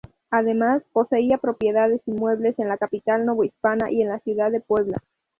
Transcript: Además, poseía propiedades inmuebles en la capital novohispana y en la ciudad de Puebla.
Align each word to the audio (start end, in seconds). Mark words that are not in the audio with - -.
Además, 0.31 0.81
poseía 0.93 1.37
propiedades 1.37 2.01
inmuebles 2.07 2.57
en 2.57 2.67
la 2.67 2.79
capital 2.79 3.23
novohispana 3.23 3.91
y 3.91 4.01
en 4.01 4.07
la 4.09 4.17
ciudad 4.17 4.49
de 4.49 4.59
Puebla. 4.59 4.97